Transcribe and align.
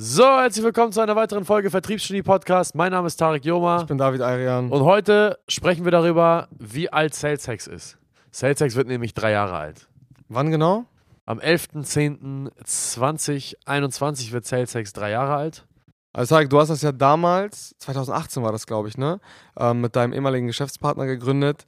So, 0.00 0.22
herzlich 0.22 0.64
willkommen 0.64 0.92
zu 0.92 1.00
einer 1.00 1.16
weiteren 1.16 1.44
Folge 1.44 1.70
Vertriebsgenie 1.70 2.22
Podcast. 2.22 2.76
Mein 2.76 2.92
Name 2.92 3.08
ist 3.08 3.16
Tarek 3.16 3.44
Joma. 3.44 3.80
Ich 3.80 3.88
bin 3.88 3.98
David 3.98 4.20
Arian. 4.20 4.70
Und 4.70 4.84
heute 4.84 5.40
sprechen 5.48 5.84
wir 5.84 5.90
darüber, 5.90 6.46
wie 6.56 6.92
alt 6.92 7.16
Sales 7.16 7.48
ist. 7.66 7.98
Sales 8.30 8.76
wird 8.76 8.86
nämlich 8.86 9.12
drei 9.12 9.32
Jahre 9.32 9.56
alt. 9.56 9.88
Wann 10.28 10.52
genau? 10.52 10.84
Am 11.26 11.40
11.10.2021 11.40 14.30
wird 14.30 14.46
Sales 14.46 14.92
drei 14.92 15.10
Jahre 15.10 15.34
alt. 15.34 15.66
Also 16.12 16.36
Tarek, 16.36 16.50
du 16.50 16.60
hast 16.60 16.68
das 16.68 16.82
ja 16.82 16.92
damals, 16.92 17.74
2018 17.78 18.44
war 18.44 18.52
das 18.52 18.68
glaube 18.68 18.88
ich, 18.88 18.96
ne? 18.96 19.18
Ähm, 19.58 19.80
mit 19.80 19.96
deinem 19.96 20.12
ehemaligen 20.12 20.46
Geschäftspartner 20.46 21.06
gegründet. 21.06 21.66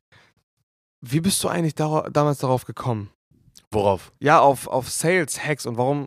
Wie 1.01 1.21
bist 1.21 1.43
du 1.43 1.49
eigentlich 1.49 1.75
da, 1.75 2.03
damals 2.13 2.39
darauf 2.39 2.65
gekommen? 2.65 3.11
Worauf? 3.73 4.13
Ja, 4.21 4.39
auf, 4.39 4.69
auf 4.69 4.89
Sales 4.89 5.45
Hacks 5.45 5.67
und 5.67 5.79
warum, 5.79 6.07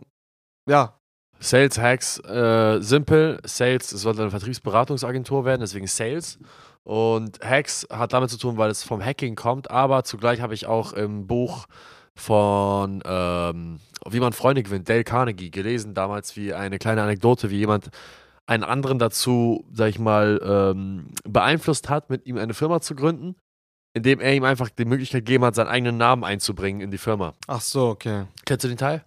ja, 0.66 0.98
Sales 1.40 1.78
Hacks, 1.78 2.18
äh, 2.20 2.80
simpel. 2.80 3.38
Sales 3.44 3.90
sollte 3.90 4.22
eine 4.22 4.30
Vertriebsberatungsagentur 4.30 5.44
werden, 5.44 5.60
deswegen 5.60 5.86
Sales. 5.86 6.38
Und 6.84 7.40
Hacks 7.42 7.86
hat 7.90 8.12
damit 8.12 8.30
zu 8.30 8.38
tun, 8.38 8.58
weil 8.58 8.70
es 8.70 8.82
vom 8.82 9.02
Hacking 9.02 9.36
kommt, 9.36 9.70
aber 9.70 10.04
zugleich 10.04 10.40
habe 10.40 10.54
ich 10.54 10.66
auch 10.66 10.92
im 10.92 11.26
Buch 11.26 11.66
von 12.14 13.02
ähm, 13.04 13.80
Wie 14.08 14.20
man 14.20 14.32
Freunde 14.32 14.62
gewinnt, 14.62 14.88
Dale 14.88 15.04
Carnegie, 15.04 15.50
gelesen 15.50 15.94
damals 15.94 16.36
wie 16.36 16.52
eine 16.52 16.78
kleine 16.78 17.02
Anekdote, 17.02 17.50
wie 17.50 17.56
jemand 17.56 17.90
einen 18.46 18.64
anderen 18.64 18.98
dazu, 18.98 19.64
sag 19.72 19.88
ich 19.88 19.98
mal, 19.98 20.40
ähm, 20.44 21.10
beeinflusst 21.24 21.88
hat, 21.88 22.10
mit 22.10 22.26
ihm 22.26 22.36
eine 22.36 22.54
Firma 22.54 22.80
zu 22.80 22.94
gründen, 22.94 23.36
indem 23.94 24.20
er 24.20 24.34
ihm 24.34 24.44
einfach 24.44 24.68
die 24.68 24.84
Möglichkeit 24.84 25.24
gegeben 25.24 25.44
hat, 25.44 25.54
seinen 25.54 25.68
eigenen 25.68 25.96
Namen 25.96 26.24
einzubringen 26.24 26.82
in 26.82 26.90
die 26.90 26.98
Firma. 26.98 27.32
Ach 27.46 27.62
so, 27.62 27.88
okay. 27.88 28.24
Kennst 28.44 28.64
du 28.64 28.68
den 28.68 28.76
Teil? 28.76 29.04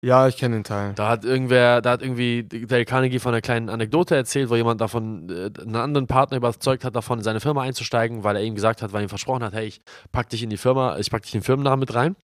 Ja, 0.00 0.28
ich 0.28 0.36
kenne 0.36 0.56
den 0.56 0.64
Teil. 0.64 0.94
Da 0.94 1.08
hat 1.08 1.24
irgendwer, 1.24 1.82
da 1.82 1.90
hat 1.90 2.02
irgendwie 2.02 2.44
Dale 2.44 2.84
Carnegie 2.84 3.18
von 3.18 3.32
einer 3.32 3.40
kleinen 3.40 3.68
Anekdote 3.68 4.14
erzählt, 4.14 4.48
wo 4.48 4.54
jemand 4.54 4.80
davon, 4.80 5.28
äh, 5.28 5.50
einen 5.60 5.74
anderen 5.74 6.06
Partner 6.06 6.36
überzeugt 6.36 6.84
hat, 6.84 6.94
davon 6.94 7.18
in 7.18 7.24
seine 7.24 7.40
Firma 7.40 7.62
einzusteigen, 7.62 8.22
weil 8.22 8.36
er 8.36 8.42
ihm 8.42 8.54
gesagt 8.54 8.80
hat, 8.80 8.92
weil 8.92 9.00
er 9.00 9.06
ihm 9.06 9.08
versprochen 9.08 9.42
hat, 9.42 9.54
hey, 9.54 9.66
ich 9.66 9.80
pack 10.12 10.28
dich 10.28 10.42
in 10.44 10.50
die 10.50 10.56
Firma, 10.56 10.98
ich 10.98 11.10
pack 11.10 11.22
dich 11.22 11.34
in 11.34 11.40
den 11.40 11.44
Firmennamen 11.44 11.80
mit 11.80 11.94
rein. 11.94 12.14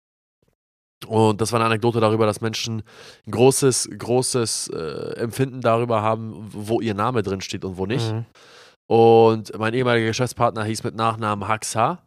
Und 1.08 1.40
das 1.40 1.52
war 1.52 1.58
eine 1.58 1.66
Anekdote 1.66 2.00
darüber, 2.00 2.26
dass 2.26 2.40
Menschen 2.40 2.82
ein 3.26 3.30
großes, 3.30 3.90
großes 3.98 4.68
äh, 4.68 5.16
Empfinden 5.16 5.60
darüber 5.60 6.00
haben, 6.00 6.48
wo 6.52 6.80
ihr 6.80 6.94
Name 6.94 7.22
drin 7.22 7.40
steht 7.40 7.64
und 7.64 7.76
wo 7.76 7.86
nicht. 7.86 8.12
Mhm. 8.12 8.24
Und 8.86 9.58
mein 9.58 9.74
ehemaliger 9.74 10.06
Geschäftspartner 10.06 10.64
hieß 10.64 10.84
mit 10.84 10.94
Nachnamen 10.94 11.48
Haxa. 11.48 12.02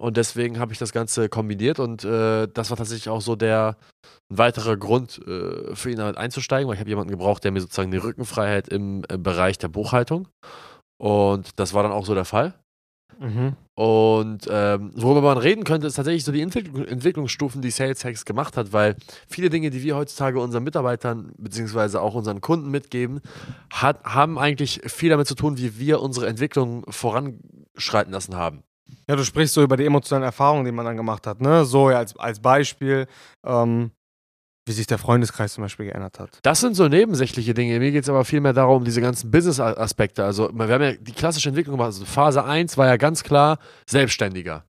Und 0.00 0.16
deswegen 0.16 0.58
habe 0.58 0.72
ich 0.72 0.78
das 0.78 0.92
Ganze 0.92 1.28
kombiniert 1.28 1.78
und 1.78 2.04
äh, 2.04 2.48
das 2.48 2.70
war 2.70 2.78
tatsächlich 2.78 3.10
auch 3.10 3.20
so 3.20 3.36
der 3.36 3.76
ein 4.30 4.38
weiterer 4.38 4.78
Grund 4.78 5.20
äh, 5.26 5.76
für 5.76 5.90
ihn 5.90 5.98
damit 5.98 6.16
einzusteigen, 6.16 6.66
weil 6.66 6.74
ich 6.74 6.80
habe 6.80 6.88
jemanden 6.88 7.10
gebraucht, 7.10 7.44
der 7.44 7.52
mir 7.52 7.60
sozusagen 7.60 7.90
die 7.90 7.98
Rückenfreiheit 7.98 8.68
im, 8.68 9.02
im, 9.10 9.22
Bereich 9.22 9.58
der 9.58 9.68
Buchhaltung. 9.68 10.26
Und 10.96 11.60
das 11.60 11.74
war 11.74 11.82
dann 11.82 11.92
auch 11.92 12.06
so 12.06 12.14
der 12.14 12.24
Fall. 12.24 12.54
Mhm. 13.18 13.56
Und 13.74 14.48
ähm, 14.50 14.90
worüber 14.94 15.20
man 15.20 15.36
reden 15.36 15.64
könnte, 15.64 15.86
ist 15.86 15.96
tatsächlich 15.96 16.24
so 16.24 16.32
die 16.32 16.40
Entwickl 16.40 16.88
Entwicklungsstufen, 16.88 17.60
die 17.60 17.70
Sales 17.70 18.02
Hacks 18.02 18.24
gemacht 18.24 18.56
hat, 18.56 18.72
weil 18.72 18.96
viele 19.28 19.50
Dinge, 19.50 19.68
die 19.68 19.82
wir 19.82 19.96
heutzutage 19.96 20.40
unseren 20.40 20.64
Mitarbeitern 20.64 21.32
beziehungsweise 21.36 22.00
auch 22.00 22.14
unseren 22.14 22.40
Kunden 22.40 22.70
mitgeben, 22.70 23.20
hat, 23.70 24.02
haben 24.04 24.38
eigentlich 24.38 24.80
viel 24.86 25.10
damit 25.10 25.26
zu 25.26 25.34
tun, 25.34 25.58
wie 25.58 25.78
wir 25.78 26.00
unsere 26.00 26.26
Entwicklung 26.26 26.86
voranschreiten 26.88 28.14
lassen 28.14 28.36
haben. 28.36 28.62
Ja, 29.08 29.16
du 29.16 29.24
sprichst 29.24 29.54
so 29.54 29.62
über 29.62 29.76
die 29.76 29.86
emotionalen 29.86 30.24
Erfahrungen, 30.24 30.64
die 30.64 30.72
man 30.72 30.84
dann 30.84 30.96
gemacht 30.96 31.26
hat, 31.26 31.40
ne? 31.40 31.64
So 31.64 31.90
ja, 31.90 31.98
als, 31.98 32.16
als 32.16 32.40
Beispiel, 32.40 33.06
ähm, 33.44 33.90
wie 34.66 34.72
sich 34.72 34.86
der 34.86 34.98
Freundeskreis 34.98 35.54
zum 35.54 35.62
Beispiel 35.62 35.86
geändert 35.86 36.20
hat. 36.20 36.38
Das 36.42 36.60
sind 36.60 36.74
so 36.74 36.86
nebensächliche 36.88 37.54
Dinge. 37.54 37.78
Mir 37.78 37.90
geht 37.90 38.04
es 38.04 38.08
aber 38.08 38.24
vielmehr 38.24 38.52
darum, 38.52 38.84
diese 38.84 39.00
ganzen 39.00 39.30
Business-Aspekte. 39.30 40.24
Also, 40.24 40.50
wir 40.52 40.68
haben 40.68 40.82
ja 40.82 40.92
die 40.92 41.12
klassische 41.12 41.48
Entwicklung 41.48 41.76
gemacht. 41.76 41.86
Also 41.86 42.04
Phase 42.04 42.44
1 42.44 42.76
war 42.76 42.86
ja 42.86 42.96
ganz 42.96 43.24
klar 43.24 43.58
Selbstständiger. 43.86 44.64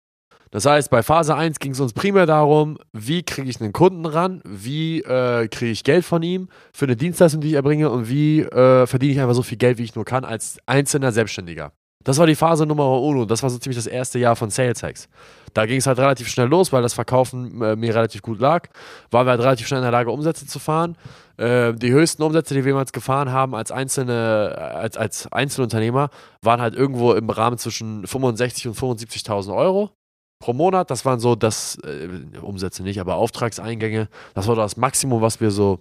Das 0.52 0.66
heißt, 0.66 0.90
bei 0.90 1.02
Phase 1.02 1.36
1 1.36 1.60
ging 1.60 1.72
es 1.72 1.80
uns 1.80 1.94
primär 1.94 2.26
darum, 2.26 2.78
wie 2.92 3.24
kriege 3.24 3.50
ich 3.50 3.62
einen 3.62 3.72
Kunden 3.72 4.06
ran, 4.06 4.42
wie 4.44 5.00
äh, 5.00 5.48
kriege 5.48 5.72
ich 5.72 5.86
Geld 5.86 6.04
von 6.04 6.22
ihm 6.24 6.50
für 6.74 6.86
eine 6.86 6.98
Dienstleistung, 6.98 7.40
die 7.40 7.50
ich 7.50 7.54
erbringe 7.54 7.90
und 7.90 8.10
wie 8.10 8.42
äh, 8.42 8.86
verdiene 8.86 9.14
ich 9.14 9.22
einfach 9.22 9.34
so 9.34 9.44
viel 9.44 9.58
Geld, 9.58 9.78
wie 9.78 9.84
ich 9.84 9.96
nur 9.96 10.04
kann, 10.04 10.26
als 10.26 10.60
einzelner 10.66 11.14
Selbstständiger. 11.14 11.72
Das 12.04 12.18
war 12.18 12.28
die 12.28 12.36
Phase 12.36 12.66
Nummer 12.66 13.02
uno. 13.02 13.26
Das 13.26 13.44
war 13.44 13.50
so 13.50 13.58
ziemlich 13.58 13.78
das 13.78 13.88
erste 13.88 14.20
Jahr 14.20 14.36
von 14.36 14.50
Sales 14.50 14.84
Hacks. 14.84 15.08
Da 15.54 15.66
ging 15.66 15.78
es 15.78 15.88
halt 15.88 16.00
relativ 16.00 16.28
schnell 16.28 16.48
los, 16.48 16.72
weil 16.72 16.82
das 16.82 16.94
Verkaufen 16.94 17.62
äh, 17.62 17.76
mir 17.76 17.94
relativ 17.94 18.22
gut 18.22 18.40
lag. 18.40 18.70
Waren 19.12 19.28
wir 19.28 19.32
halt 19.32 19.42
relativ 19.42 19.68
schnell 19.68 19.80
in 19.80 19.84
der 19.84 19.92
Lage, 19.92 20.12
Umsätze 20.12 20.46
zu 20.48 20.60
fahren. 20.60 20.96
Äh, 21.38 21.74
die 21.74 21.92
höchsten 21.92 22.24
Umsätze, 22.24 22.54
die 22.54 22.64
wir 22.64 22.72
jemals 22.72 22.94
gefahren 22.94 23.32
haben 23.32 23.54
als, 23.56 23.72
einzelne, 23.72 24.56
als, 24.58 24.98
als 24.98 25.32
Einzelunternehmer, 25.32 26.10
waren 26.42 26.62
halt 26.62 26.76
irgendwo 26.76 27.14
im 27.14 27.30
Rahmen 27.30 27.58
zwischen 27.58 28.06
65.000 28.06 28.68
und 28.68 29.00
75.000 29.00 29.56
Euro 29.56 29.92
pro 30.40 30.54
Monat. 30.54 30.90
Das 30.90 31.06
waren 31.06 31.20
so 31.20 31.36
das, 31.36 31.78
äh, 31.84 32.10
Umsätze 32.42 32.84
nicht, 32.84 33.00
aber 33.00 33.16
Auftragseingänge. 33.16 34.08
Das 34.34 34.48
war 34.48 34.56
das 34.56 34.78
Maximum, 34.78 35.22
was 35.22 35.42
wir 35.42 35.52
so 35.52 35.80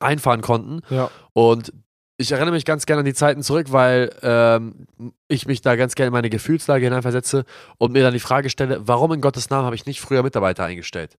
einfahren 0.00 0.40
konnten. 0.40 0.80
Ja. 0.90 1.10
Und 1.32 1.72
ich 2.16 2.32
erinnere 2.32 2.52
mich 2.52 2.64
ganz 2.64 2.86
gerne 2.86 3.00
an 3.00 3.06
die 3.06 3.14
Zeiten 3.14 3.42
zurück, 3.42 3.72
weil 3.72 4.14
ähm, 4.22 4.86
ich 5.28 5.46
mich 5.46 5.62
da 5.62 5.76
ganz 5.76 5.94
gerne 5.94 6.08
in 6.08 6.12
meine 6.12 6.30
Gefühlslage 6.30 6.84
hineinversetze 6.84 7.44
und 7.78 7.92
mir 7.92 8.02
dann 8.02 8.12
die 8.12 8.20
Frage 8.20 8.50
stelle, 8.50 8.86
warum 8.86 9.12
in 9.12 9.20
Gottes 9.20 9.50
Namen 9.50 9.66
habe 9.66 9.74
ich 9.74 9.86
nicht 9.86 10.00
früher 10.00 10.22
Mitarbeiter 10.22 10.64
eingestellt? 10.64 11.16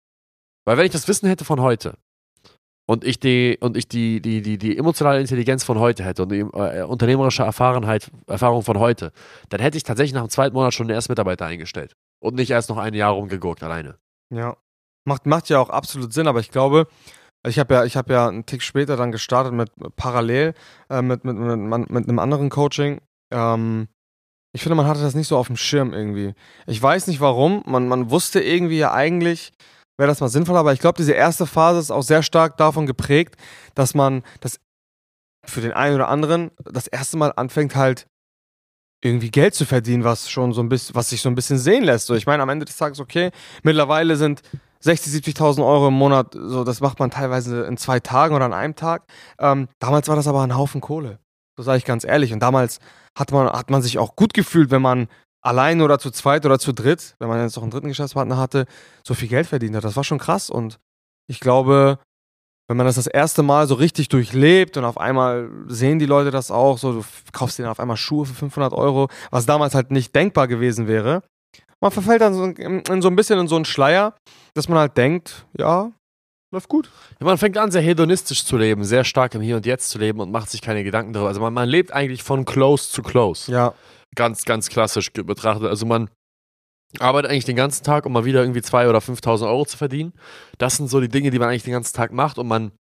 Weil 0.65 0.77
wenn 0.77 0.87
ich 0.87 0.93
das 0.93 1.09
Wissen 1.09 1.29
hätte 1.29 1.45
von 1.45 1.61
heute 1.61 1.95
und 2.87 3.05
ich 3.05 3.19
die 3.19 3.59
und 3.61 3.77
ich 3.77 3.89
die, 3.89 4.21
die, 4.21 4.41
die, 4.41 4.57
die 4.57 4.79
emotionale 4.79 5.21
Intelligenz 5.21 5.65
von 5.65 5.79
heute 5.79 6.05
hätte 6.05 6.23
und 6.23 6.33
die 6.33 6.41
äh, 6.41 6.83
unternehmerische 6.83 7.43
Erfahrenheit, 7.43 8.11
Erfahrung 8.27 8.63
von 8.63 8.79
heute, 8.79 9.13
dann 9.49 9.61
hätte 9.61 9.77
ich 9.77 9.83
tatsächlich 9.83 10.15
nach 10.15 10.23
dem 10.23 10.31
zweiten 10.31 10.55
Monat 10.55 10.75
schon 10.75 10.87
den 10.87 10.95
ersten 10.95 11.13
Mitarbeiter 11.13 11.47
eingestellt 11.47 11.95
und 12.21 12.37
nicht 12.37 12.51
erst 12.51 12.69
noch 12.69 12.79
ein 12.79 12.95
Jahr 12.95 13.13
rumgegurkt 13.13 13.63
alleine. 13.63 13.99
Ja. 14.31 14.57
Macht, 15.07 15.27
macht 15.27 15.51
ja 15.51 15.59
auch 15.59 15.69
absolut 15.69 16.15
Sinn, 16.15 16.29
aber 16.29 16.41
ich 16.41 16.51
glaube, 16.51 16.87
ich 17.47 17.59
habe 17.59 17.75
ja, 17.75 17.85
ich 17.85 17.95
ja 17.95 18.29
einen 18.29 18.47
Tick 18.47 18.63
später 18.63 18.97
dann 18.97 19.13
gestartet 19.13 19.53
mit 19.53 19.71
parallel 19.97 20.55
äh, 20.89 21.03
mit, 21.03 21.25
mit, 21.25 21.37
mit, 21.37 21.91
mit, 21.91 22.09
einem 22.09 22.19
anderen 22.19 22.51
Coaching. 22.51 23.01
Ähm, 23.33 23.89
ich 24.53 24.63
finde, 24.63 24.77
man 24.77 24.87
hatte 24.87 25.03
das 25.03 25.15
nicht 25.15 25.29
so 25.29 25.37
auf 25.37 25.49
dem 25.49 25.57
Schirm 25.57 25.93
irgendwie. 25.93 26.35
Ich 26.67 26.81
weiß 26.81 27.07
nicht 27.09 27.21
warum. 27.21 27.63
Man, 27.67 27.89
man 27.89 28.11
wusste 28.11 28.41
irgendwie 28.41 28.79
ja 28.79 28.93
eigentlich, 28.93 29.53
wäre 29.99 30.09
das 30.09 30.21
mal 30.21 30.29
sinnvoll, 30.29 30.57
aber 30.57 30.73
ich 30.73 30.81
glaube, 30.81 30.97
diese 30.97 31.13
erste 31.13 31.47
Phase 31.47 31.81
ist 31.81 31.91
auch 31.91 32.03
sehr 32.03 32.23
stark 32.23 32.57
davon 32.57 32.87
geprägt, 32.87 33.37
dass 33.75 33.95
man 33.95 34.23
das 34.41 34.61
für 35.45 35.61
den 35.61 35.73
einen 35.73 35.97
oder 35.97 36.09
anderen 36.09 36.51
das 36.65 36.87
erste 36.87 37.17
Mal 37.17 37.33
anfängt 37.37 37.77
halt 37.77 38.07
irgendwie 39.03 39.31
Geld 39.31 39.55
zu 39.55 39.67
verdienen, 39.67 40.03
was 40.03 40.31
schon 40.31 40.53
so 40.55 40.63
ein 40.63 40.71
bisschen, 40.71 40.95
was 40.95 41.11
sich 41.11 41.21
so 41.21 41.29
ein 41.29 41.35
bisschen 41.35 41.59
sehen 41.59 41.85
lässt. 41.85 42.07
So, 42.07 42.15
ich 42.15 42.27
meine, 42.27 42.43
am 42.43 42.49
Ende 42.49 42.65
des 42.65 42.79
Tages, 42.79 43.01
okay, 43.01 43.31
mittlerweile 43.63 44.17
sind 44.17 44.41
60, 44.85 45.13
70.000 45.15 45.67
Euro 45.67 45.89
im 45.89 45.95
Monat, 45.95 46.35
so 46.35 46.63
das 46.63 46.81
macht 46.81 46.99
man 46.99 47.11
teilweise 47.11 47.63
in 47.65 47.79
zwei 47.79 48.01
Tagen 48.01 48.35
oder 48.35 48.45
an 48.45 48.53
einem 48.53 48.77
Tag. 48.77 49.05
Ähm, 49.39 49.69
damals 49.79 50.09
war 50.09 50.17
das 50.17 50.29
aber 50.29 50.43
ein 50.43 50.57
Haufen 50.57 50.83
Kohle. 50.83 51.19
So 51.57 51.63
sage 51.63 51.79
ich 51.79 51.85
ganz 51.87 52.05
ehrlich. 52.05 52.35
Und 52.35 52.41
damals 52.41 52.81
hat 53.17 53.33
man, 53.33 53.49
hat 53.49 53.71
man 53.71 53.81
sich 53.81 53.99
auch 53.99 54.15
gut 54.15 54.35
gefühlt, 54.35 54.71
wenn 54.71 54.83
man 54.83 55.09
allein 55.41 55.81
oder 55.81 55.99
zu 55.99 56.11
zweit 56.11 56.45
oder 56.45 56.59
zu 56.59 56.73
dritt, 56.73 57.17
wenn 57.19 57.29
man 57.29 57.41
jetzt 57.41 57.57
noch 57.57 57.63
einen 57.63 57.71
dritten 57.71 57.89
Geschäftspartner 57.89 58.37
hatte, 58.37 58.67
so 59.07 59.15
viel 59.15 59.29
Geld 59.29 59.47
verdient 59.47 59.75
hat. 59.75 59.85
Das 59.85 59.97
war 59.97 60.05
schon 60.05 60.19
krass. 60.19 60.51
Und 60.51 60.79
ich 61.29 61.41
glaube, 61.41 61.99
wenn 62.69 62.77
man 62.77 62.85
das 62.85 62.97
das 62.97 63.07
erste 63.07 63.43
Mal 63.43 63.67
so 63.67 63.75
richtig 63.75 64.09
durchlebt 64.09 64.77
und 64.77 64.85
auf 64.85 64.99
einmal 64.99 65.51
sehen 65.67 65.99
die 65.99 66.07
Leute 66.07 66.31
das 66.31 66.51
auch, 66.51 66.77
so 66.77 66.93
du 66.93 67.05
kaufst 67.33 67.59
denen 67.59 67.69
auf 67.69 67.81
einmal 67.81 67.97
Schuhe 67.97 68.27
für 68.27 68.35
500 68.35 68.75
Euro, 68.75 69.09
was 69.31 69.47
damals 69.47 69.75
halt 69.75 69.91
nicht 69.91 70.15
denkbar 70.15 70.47
gewesen 70.47 70.89
wäre, 70.89 71.23
man 71.85 71.93
verfällt 71.93 72.23
dann 72.23 72.33
so 72.33 72.45
in, 72.45 72.81
in 72.81 73.03
so 73.03 73.09
ein 73.09 73.17
bisschen 73.17 73.39
in 73.39 73.47
so 73.47 73.57
einen 73.57 73.67
Schleier, 73.67 74.15
dass 74.55 74.71
man 74.71 74.79
halt 74.79 74.97
denkt, 74.97 75.45
ja, 75.59 75.93
läuft 76.51 76.71
gut. 76.71 76.91
Ja, 77.21 77.27
man 77.27 77.37
fängt 77.37 77.59
an, 77.59 77.71
sehr 77.71 77.83
hedonistisch 77.83 78.47
zu 78.47 78.57
leben, 78.57 78.85
sehr 78.85 79.05
stark 79.05 79.35
im 79.35 79.43
Hier 79.43 79.57
und 79.57 79.67
Jetzt 79.67 79.91
zu 79.91 79.99
leben 79.99 80.19
und 80.21 80.33
macht 80.33 80.49
sich 80.49 80.63
keine 80.63 80.83
Gedanken 80.83 81.13
darüber. 81.13 81.29
Also 81.29 81.43
man, 81.43 81.53
man 81.53 81.69
lebt 81.69 81.93
eigentlich 81.93 82.23
von 82.23 82.47
close 82.47 82.91
zu 82.91 83.03
close. 83.03 83.53
Ja. 83.53 83.75
Ganz, 84.17 84.47
ganz 84.47 84.71
klassisch 84.71 85.13
betrachtet. 85.13 85.69
Also 85.69 85.85
man 85.85 86.09
arbeitet 87.01 87.31
eigentlich 87.31 87.45
den 87.45 87.57
ganzen 87.57 87.85
Tag, 87.85 88.07
um 88.07 88.15
mal 88.15 88.25
wieder 88.25 88.41
irgendwie 88.41 88.61
2.000 88.61 88.89
oder 88.89 89.01
5.000 89.01 89.47
Euro 89.47 89.67
zu 89.67 89.77
verdienen. 89.77 90.15
Das 90.57 90.79
sind 90.79 90.89
so 90.89 91.03
die 91.03 91.09
Dinge, 91.09 91.31
die 91.31 91.39
man 91.39 91.51
eigentlich 91.51 91.65
den 91.65 91.75
ganzen 91.75 91.95
Tag 91.95 92.13
macht 92.13 92.39
und 92.39 92.49
man 92.49 92.73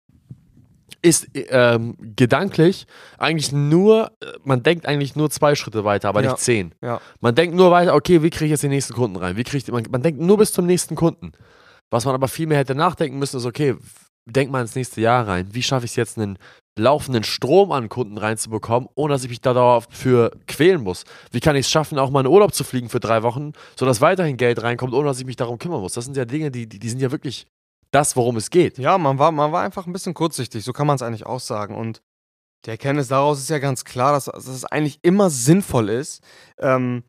ist 1.02 1.28
ähm, 1.34 1.96
gedanklich 2.16 2.86
eigentlich 3.18 3.52
nur, 3.52 4.12
man 4.42 4.62
denkt 4.62 4.86
eigentlich 4.86 5.16
nur 5.16 5.30
zwei 5.30 5.54
Schritte 5.54 5.84
weiter, 5.84 6.08
aber 6.08 6.22
ja. 6.22 6.30
nicht 6.30 6.40
zehn. 6.40 6.74
Ja. 6.82 7.00
Man 7.20 7.34
denkt 7.34 7.54
nur 7.54 7.70
weiter, 7.70 7.94
okay, 7.94 8.22
wie 8.22 8.30
kriege 8.30 8.46
ich 8.46 8.50
jetzt 8.52 8.62
den 8.62 8.70
nächsten 8.70 8.94
Kunden 8.94 9.16
rein? 9.16 9.36
Wie 9.36 9.42
ich, 9.42 9.68
man, 9.70 9.84
man 9.90 10.02
denkt 10.02 10.20
nur 10.20 10.38
bis 10.38 10.52
zum 10.52 10.66
nächsten 10.66 10.94
Kunden. 10.94 11.32
Was 11.90 12.04
man 12.04 12.14
aber 12.14 12.28
viel 12.28 12.46
mehr 12.46 12.58
hätte 12.58 12.74
nachdenken 12.74 13.18
müssen, 13.18 13.36
ist, 13.36 13.46
okay, 13.46 13.76
denk 14.26 14.50
mal 14.50 14.62
ins 14.62 14.74
nächste 14.74 15.00
Jahr 15.00 15.28
rein. 15.28 15.48
Wie 15.52 15.62
schaffe 15.62 15.84
ich 15.84 15.92
es 15.92 15.96
jetzt, 15.96 16.18
einen 16.18 16.38
laufenden 16.78 17.22
Strom 17.22 17.70
an 17.72 17.88
Kunden 17.88 18.18
reinzubekommen, 18.18 18.88
ohne 18.94 19.14
dass 19.14 19.24
ich 19.24 19.30
mich 19.30 19.40
da 19.40 19.52
dafür 19.52 20.32
quälen 20.46 20.82
muss? 20.82 21.04
Wie 21.30 21.40
kann 21.40 21.56
ich 21.56 21.66
es 21.66 21.70
schaffen, 21.70 21.98
auch 21.98 22.10
mal 22.10 22.20
in 22.20 22.26
Urlaub 22.26 22.54
zu 22.54 22.64
fliegen 22.64 22.88
für 22.88 23.00
drei 23.00 23.22
Wochen, 23.22 23.52
sodass 23.78 24.00
weiterhin 24.00 24.36
Geld 24.36 24.62
reinkommt, 24.62 24.94
ohne 24.94 25.08
dass 25.08 25.20
ich 25.20 25.26
mich 25.26 25.36
darum 25.36 25.58
kümmern 25.58 25.80
muss? 25.80 25.92
Das 25.92 26.04
sind 26.04 26.16
ja 26.16 26.24
Dinge, 26.24 26.50
die, 26.50 26.66
die, 26.66 26.78
die 26.78 26.88
sind 26.88 27.00
ja 27.00 27.12
wirklich 27.12 27.46
das, 27.94 28.16
worum 28.16 28.36
es 28.36 28.50
geht. 28.50 28.78
Ja, 28.78 28.98
man 28.98 29.18
war, 29.18 29.32
man 29.32 29.52
war 29.52 29.62
einfach 29.62 29.86
ein 29.86 29.92
bisschen 29.92 30.14
kurzsichtig, 30.14 30.64
so 30.64 30.72
kann 30.72 30.86
man 30.86 30.96
es 30.96 31.02
eigentlich 31.02 31.26
auch 31.26 31.40
sagen. 31.40 31.74
Und 31.76 32.02
Die 32.66 32.70
Erkenntnis 32.70 33.08
daraus 33.08 33.40
ist 33.40 33.50
ja 33.50 33.58
ganz 33.58 33.84
klar, 33.84 34.12
dass, 34.12 34.24
dass 34.24 34.46
es 34.46 34.64
eigentlich 34.64 34.98
immer 35.02 35.28
sinnvoll 35.30 35.90
ist, 35.90 36.22
ähm, 36.58 37.04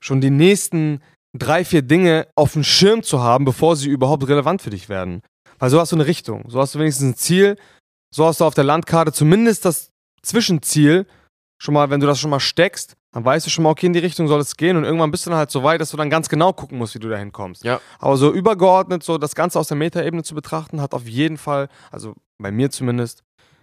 schon 0.00 0.20
die 0.20 0.30
nächsten 0.30 1.02
drei, 1.36 1.64
vier 1.64 1.82
Dinge 1.82 2.28
auf 2.36 2.52
dem 2.52 2.64
Schirm 2.64 3.02
zu 3.02 3.22
haben, 3.22 3.44
bevor 3.44 3.76
sie 3.76 3.88
überhaupt 3.88 4.28
relevant 4.28 4.60
für 4.62 4.70
dich 4.70 4.88
werden. 4.88 5.22
Weil 5.58 5.70
so 5.70 5.80
hast 5.80 5.92
du 5.92 5.96
eine 5.96 6.06
Richtung, 6.06 6.44
so 6.48 6.60
hast 6.60 6.74
du 6.74 6.78
wenigstens 6.78 7.14
ein 7.14 7.16
Ziel, 7.16 7.56
so 8.14 8.26
hast 8.26 8.40
du 8.40 8.44
auf 8.44 8.54
der 8.54 8.64
Landkarte 8.64 9.12
zumindest 9.12 9.64
das 9.64 9.90
Zwischenziel, 10.22 11.06
schon 11.58 11.74
mal, 11.74 11.90
wenn 11.90 12.00
du 12.00 12.06
das 12.06 12.20
schon 12.20 12.30
mal 12.30 12.40
steckst, 12.40 12.94
dann 13.14 13.24
weißt 13.24 13.46
du 13.46 13.50
schon 13.50 13.62
mal, 13.62 13.70
okay, 13.70 13.86
in 13.86 13.92
die 13.92 14.00
Richtung 14.00 14.26
soll 14.26 14.40
es 14.40 14.56
gehen 14.56 14.76
und 14.76 14.82
irgendwann 14.84 15.12
bist 15.12 15.24
du 15.24 15.30
dann 15.30 15.38
halt 15.38 15.50
so 15.50 15.62
weit, 15.62 15.80
dass 15.80 15.90
du 15.90 15.96
dann 15.96 16.10
ganz 16.10 16.28
genau 16.28 16.52
gucken 16.52 16.78
musst, 16.78 16.96
wie 16.96 16.98
du 16.98 17.08
dahin 17.08 17.30
kommst. 17.30 17.64
Ja. 17.64 17.80
Aber 18.00 18.16
so 18.16 18.32
übergeordnet, 18.32 19.04
so 19.04 19.18
das 19.18 19.36
Ganze 19.36 19.58
aus 19.60 19.68
der 19.68 19.76
Metaebene 19.76 20.24
zu 20.24 20.34
betrachten, 20.34 20.80
hat 20.80 20.92
auf 20.92 21.06
jeden 21.06 21.38
Fall, 21.38 21.68
also 21.92 22.14
bei 22.38 22.50
mir 22.50 22.70
zumindest, 22.70 23.22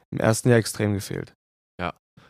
im 0.10 0.20
ersten 0.20 0.50
Jahr 0.50 0.58
extrem 0.58 0.94
gefehlt. 0.94 1.34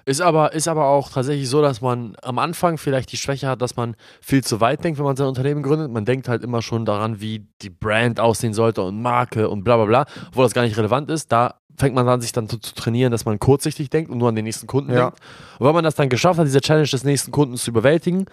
Ist 0.05 0.21
aber, 0.21 0.53
ist 0.53 0.67
aber 0.67 0.85
auch 0.85 1.09
tatsächlich 1.11 1.47
so, 1.47 1.61
dass 1.61 1.81
man 1.81 2.15
am 2.23 2.39
Anfang 2.39 2.77
vielleicht 2.77 3.11
die 3.11 3.17
Schwäche 3.17 3.47
hat, 3.47 3.61
dass 3.61 3.75
man 3.75 3.95
viel 4.19 4.43
zu 4.43 4.59
weit 4.59 4.83
denkt, 4.83 4.97
wenn 4.97 5.05
man 5.05 5.15
sein 5.15 5.27
Unternehmen 5.27 5.61
gründet. 5.61 5.91
Man 5.91 6.05
denkt 6.05 6.27
halt 6.27 6.43
immer 6.43 6.61
schon 6.61 6.85
daran, 6.85 7.21
wie 7.21 7.47
die 7.61 7.69
Brand 7.69 8.19
aussehen 8.19 8.53
sollte 8.53 8.81
und 8.81 9.01
Marke 9.01 9.47
und 9.49 9.63
bla 9.63 9.77
bla 9.77 9.85
bla, 9.85 10.05
obwohl 10.29 10.45
das 10.45 10.53
gar 10.53 10.63
nicht 10.63 10.77
relevant 10.77 11.11
ist. 11.11 11.31
Da 11.31 11.60
fängt 11.77 11.95
man 11.95 12.07
an, 12.07 12.21
sich 12.21 12.31
dann 12.31 12.47
zu, 12.49 12.57
zu 12.57 12.73
trainieren, 12.75 13.11
dass 13.11 13.25
man 13.25 13.39
kurzsichtig 13.39 13.89
denkt 13.89 14.09
und 14.11 14.17
nur 14.17 14.29
an 14.29 14.35
den 14.35 14.45
nächsten 14.45 14.67
Kunden 14.67 14.91
Ja. 14.91 15.09
denkt. 15.09 15.19
Und 15.59 15.67
wenn 15.67 15.73
man 15.75 15.83
das 15.83 15.95
dann 15.95 16.09
geschafft 16.09 16.39
hat, 16.39 16.47
diese 16.47 16.61
Challenge 16.61 16.87
des 16.87 17.03
nächsten 17.03 17.31
Kunden 17.31 17.57
zu 17.57 17.71
überwältigen, 17.71 18.25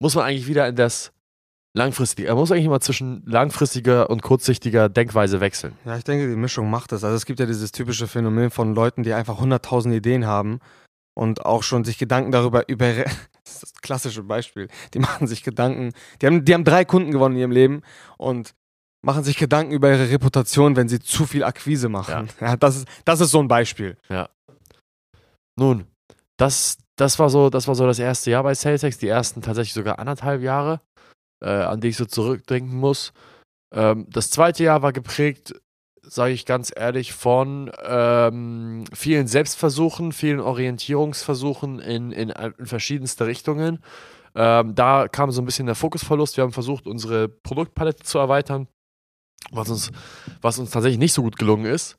muss 0.00 0.14
man 0.14 0.24
eigentlich 0.24 0.46
wieder 0.46 0.66
in 0.68 0.76
das 0.76 1.12
langfristige, 1.74 2.28
man 2.28 2.38
muss 2.38 2.50
eigentlich 2.50 2.64
immer 2.64 2.80
zwischen 2.80 3.22
langfristiger 3.26 4.10
und 4.10 4.22
kurzsichtiger 4.22 4.88
Denkweise 4.88 5.40
wechseln. 5.40 5.74
Ja, 5.84 5.96
ich 5.96 6.04
denke, 6.04 6.28
die 6.28 6.36
Mischung 6.36 6.70
macht 6.70 6.92
es. 6.92 7.04
Also 7.04 7.16
es 7.16 7.26
gibt 7.26 7.40
ja 7.40 7.46
dieses 7.46 7.72
typische 7.72 8.06
Phänomen 8.06 8.50
von 8.50 8.74
Leuten, 8.74 9.02
die 9.02 9.12
einfach 9.12 9.40
100.000 9.40 9.92
Ideen 9.92 10.26
haben 10.26 10.60
und 11.14 11.44
auch 11.44 11.62
schon 11.62 11.84
sich 11.84 11.98
Gedanken 11.98 12.32
darüber 12.32 12.68
über... 12.68 12.86
Das 13.48 13.54
ist 13.54 13.62
das 13.62 13.72
klassische 13.80 14.22
Beispiel. 14.24 14.68
Die 14.92 14.98
machen 14.98 15.26
sich 15.26 15.42
Gedanken... 15.42 15.92
Die 16.20 16.26
haben, 16.26 16.44
die 16.44 16.52
haben 16.52 16.64
drei 16.64 16.84
Kunden 16.84 17.12
gewonnen 17.12 17.34
in 17.36 17.40
ihrem 17.40 17.50
Leben 17.50 17.82
und 18.18 18.54
machen 19.02 19.24
sich 19.24 19.36
Gedanken 19.36 19.72
über 19.72 19.90
ihre 19.90 20.10
Reputation, 20.10 20.76
wenn 20.76 20.88
sie 20.88 21.00
zu 21.00 21.26
viel 21.26 21.44
Akquise 21.44 21.88
machen. 21.88 22.28
Ja. 22.40 22.56
das, 22.56 22.76
ist, 22.76 22.88
das 23.04 23.20
ist 23.20 23.30
so 23.30 23.40
ein 23.40 23.48
Beispiel. 23.48 23.96
Nun, 25.56 25.86
das, 26.36 26.78
das, 26.96 27.18
war 27.18 27.30
so, 27.30 27.50
das 27.50 27.68
war 27.68 27.74
so 27.74 27.86
das 27.86 27.98
erste 27.98 28.30
Jahr 28.30 28.42
bei 28.42 28.54
SalesX, 28.54 28.98
die 28.98 29.08
ersten 29.08 29.42
tatsächlich 29.42 29.74
sogar 29.74 29.98
anderthalb 29.98 30.42
Jahre, 30.42 30.80
äh, 31.42 31.48
an 31.50 31.80
die 31.80 31.88
ich 31.88 31.96
so 31.96 32.04
zurückdenken 32.04 32.76
muss. 32.76 33.12
Ähm, 33.74 34.06
das 34.08 34.30
zweite 34.30 34.64
Jahr 34.64 34.82
war 34.82 34.92
geprägt, 34.92 35.54
sage 36.02 36.32
ich 36.32 36.46
ganz 36.46 36.72
ehrlich, 36.74 37.12
von 37.12 37.70
ähm, 37.84 38.84
vielen 38.92 39.26
Selbstversuchen, 39.26 40.12
vielen 40.12 40.40
Orientierungsversuchen 40.40 41.80
in, 41.80 42.12
in, 42.12 42.30
in 42.30 42.66
verschiedenste 42.66 43.26
Richtungen. 43.26 43.80
Ähm, 44.34 44.74
da 44.74 45.08
kam 45.08 45.30
so 45.32 45.42
ein 45.42 45.44
bisschen 45.44 45.66
der 45.66 45.74
Fokusverlust. 45.74 46.36
Wir 46.36 46.44
haben 46.44 46.52
versucht, 46.52 46.86
unsere 46.86 47.28
Produktpalette 47.28 48.04
zu 48.04 48.18
erweitern, 48.18 48.68
was 49.50 49.70
uns, 49.70 49.90
was 50.40 50.58
uns 50.58 50.70
tatsächlich 50.70 50.98
nicht 50.98 51.12
so 51.12 51.22
gut 51.22 51.36
gelungen 51.36 51.66
ist. 51.66 51.98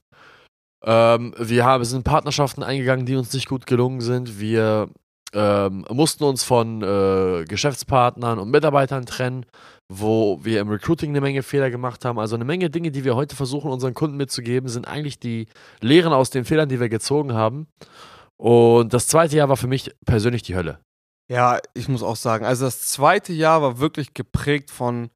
Ähm, 0.83 1.33
wir 1.37 1.65
haben, 1.65 1.83
sind 1.83 2.03
Partnerschaften 2.03 2.63
eingegangen, 2.63 3.05
die 3.05 3.15
uns 3.15 3.33
nicht 3.33 3.47
gut 3.47 3.65
gelungen 3.65 4.01
sind. 4.01 4.39
Wir 4.39 4.89
ähm, 5.33 5.85
mussten 5.91 6.23
uns 6.23 6.43
von 6.43 6.81
äh, 6.81 7.45
Geschäftspartnern 7.45 8.39
und 8.39 8.49
Mitarbeitern 8.49 9.05
trennen, 9.05 9.45
wo 9.91 10.39
wir 10.43 10.61
im 10.61 10.69
Recruiting 10.69 11.11
eine 11.11 11.21
Menge 11.21 11.43
Fehler 11.43 11.69
gemacht 11.69 12.05
haben. 12.05 12.19
Also 12.19 12.35
eine 12.35 12.45
Menge 12.45 12.69
Dinge, 12.69 12.91
die 12.91 13.03
wir 13.03 13.15
heute 13.15 13.35
versuchen, 13.35 13.71
unseren 13.71 13.93
Kunden 13.93 14.17
mitzugeben, 14.17 14.69
sind 14.69 14.87
eigentlich 14.87 15.19
die 15.19 15.47
Lehren 15.81 16.13
aus 16.13 16.29
den 16.29 16.45
Fehlern, 16.45 16.69
die 16.69 16.79
wir 16.79 16.89
gezogen 16.89 17.33
haben. 17.33 17.67
Und 18.37 18.93
das 18.93 19.07
zweite 19.07 19.35
Jahr 19.35 19.49
war 19.49 19.57
für 19.57 19.67
mich 19.67 19.91
persönlich 20.05 20.43
die 20.43 20.55
Hölle. 20.55 20.79
Ja, 21.29 21.59
ich 21.75 21.87
muss 21.87 22.01
auch 22.01 22.15
sagen, 22.15 22.45
also 22.45 22.65
das 22.65 22.87
zweite 22.87 23.33
Jahr 23.33 23.61
war 23.61 23.79
wirklich 23.79 24.15
geprägt 24.15 24.71
von 24.71 25.09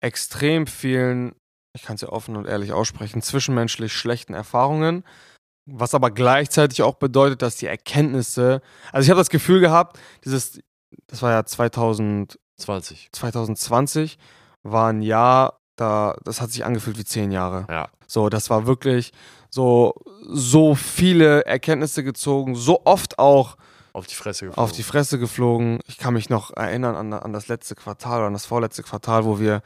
extrem 0.00 0.66
vielen, 0.66 1.34
ich 1.74 1.82
kann 1.82 1.94
es 1.96 2.02
ja 2.02 2.08
offen 2.08 2.36
und 2.36 2.46
ehrlich 2.46 2.72
aussprechen, 2.72 3.22
zwischenmenschlich 3.22 3.92
schlechten 3.92 4.34
Erfahrungen. 4.34 5.04
Was 5.64 5.94
aber 5.94 6.10
gleichzeitig 6.10 6.82
auch 6.82 6.94
bedeutet, 6.96 7.40
dass 7.40 7.56
die 7.56 7.66
Erkenntnisse, 7.66 8.60
also 8.90 9.04
ich 9.04 9.10
habe 9.10 9.20
das 9.20 9.30
Gefühl 9.30 9.60
gehabt, 9.60 9.98
dieses, 10.24 10.60
das 11.06 11.22
war 11.22 11.30
ja 11.30 11.44
2000, 11.44 12.38
20. 12.56 13.10
2020, 13.12 14.18
war 14.64 14.92
ein 14.92 15.02
Jahr, 15.02 15.60
da, 15.76 16.16
das 16.24 16.40
hat 16.40 16.50
sich 16.50 16.64
angefühlt 16.64 16.98
wie 16.98 17.04
zehn 17.04 17.30
Jahre. 17.30 17.66
Ja. 17.70 17.88
So, 18.06 18.28
das 18.28 18.50
war 18.50 18.66
wirklich 18.66 19.12
so, 19.50 19.94
so 20.28 20.74
viele 20.74 21.46
Erkenntnisse 21.46 22.02
gezogen, 22.02 22.54
so 22.56 22.82
oft 22.84 23.18
auch 23.18 23.56
Auf 23.92 24.06
die 24.06 24.14
Fresse 24.14 24.46
geflogen. 24.46 24.64
auf 24.64 24.72
die 24.72 24.82
Fresse 24.82 25.18
geflogen. 25.18 25.78
Ich 25.86 25.96
kann 25.96 26.14
mich 26.14 26.28
noch 26.28 26.54
erinnern 26.56 26.96
an, 26.96 27.12
an 27.12 27.32
das 27.32 27.48
letzte 27.48 27.74
Quartal 27.76 28.18
oder 28.18 28.26
an 28.26 28.32
das 28.32 28.46
vorletzte 28.46 28.82
Quartal, 28.82 29.24
wo 29.24 29.38
wir 29.38 29.62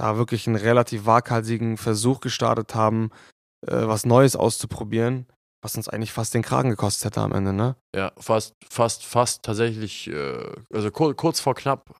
da 0.00 0.16
wirklich 0.16 0.46
einen 0.46 0.56
relativ 0.56 1.06
waghalsigen 1.06 1.76
Versuch 1.76 2.20
gestartet 2.20 2.74
haben, 2.74 3.10
äh, 3.66 3.86
was 3.86 4.06
Neues 4.06 4.34
auszuprobieren, 4.34 5.26
was 5.62 5.76
uns 5.76 5.88
eigentlich 5.88 6.12
fast 6.12 6.32
den 6.34 6.42
Kragen 6.42 6.70
gekostet 6.70 7.04
hätte 7.06 7.20
am 7.20 7.32
Ende, 7.32 7.52
ne? 7.52 7.76
Ja, 7.94 8.12
fast, 8.18 8.54
fast, 8.68 9.04
fast 9.04 9.42
tatsächlich, 9.42 10.08
äh, 10.08 10.52
also 10.72 10.90
kur 10.90 11.14
kurz 11.14 11.40
vor 11.40 11.54
knapp 11.54 11.94